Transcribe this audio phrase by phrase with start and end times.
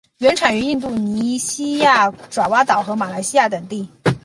[0.17, 3.87] 原产于印度尼西亚爪哇岛和马来西亚等地。